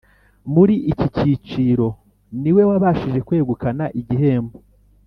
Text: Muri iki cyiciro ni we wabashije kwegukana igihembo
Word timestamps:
Muri 0.53 0.75
iki 0.91 1.07
cyiciro 1.15 1.87
ni 2.41 2.51
we 2.55 2.63
wabashije 2.69 3.19
kwegukana 3.27 3.83
igihembo 3.99 4.55